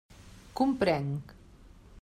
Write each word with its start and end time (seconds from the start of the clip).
Comprenc. 0.59 1.37